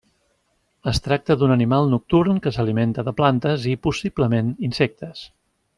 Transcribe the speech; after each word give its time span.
Es 0.91 0.99
tracta 1.07 1.37
d'un 1.41 1.53
animal 1.57 1.91
nocturn 1.93 2.41
que 2.47 2.55
s'alimenta 2.57 3.07
de 3.11 3.13
plantes 3.21 3.69
i, 3.73 3.75
possiblement, 3.89 4.51
insectes. 4.71 5.25